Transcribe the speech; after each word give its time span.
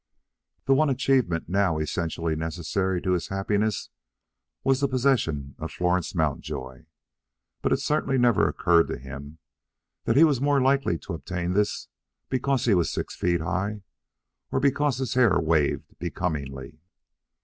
The 0.65 0.73
one 0.73 0.89
achievement 0.89 1.47
now 1.47 1.77
essentially 1.77 2.35
necessary 2.35 3.03
to 3.03 3.11
his 3.11 3.27
happiness 3.27 3.91
was 4.63 4.79
the 4.79 4.87
possession 4.87 5.53
of 5.59 5.71
Florence 5.71 6.15
Mountjoy; 6.15 6.85
but 7.61 7.71
it 7.71 7.77
certainly 7.77 8.17
never 8.17 8.47
occurred 8.49 8.87
to 8.87 8.97
him 8.97 9.37
that 10.05 10.17
he 10.17 10.23
was 10.23 10.41
more 10.41 10.59
likely 10.59 10.97
to 10.97 11.13
obtain 11.13 11.53
this 11.53 11.87
because 12.29 12.65
he 12.65 12.73
was 12.73 12.89
six 12.91 13.15
feet 13.15 13.41
high, 13.41 13.83
or 14.51 14.59
because 14.59 14.97
his 14.97 15.13
hair 15.13 15.39
waved 15.39 15.93
becomingly. 15.99 16.79